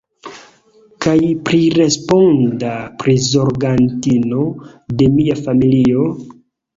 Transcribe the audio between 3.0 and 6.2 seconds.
prizorgantino de mia familio?